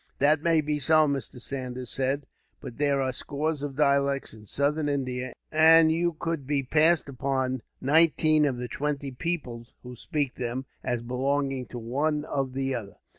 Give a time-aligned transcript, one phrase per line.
[0.17, 1.39] "That may be so," Mr.
[1.39, 2.25] Saunders said;
[2.59, 7.07] "but there are a score of dialects in Southern India, and you could be passed
[7.07, 12.73] upon nineteen of the twenty peoples who speak them, as belonging to one of the
[12.73, 12.95] other."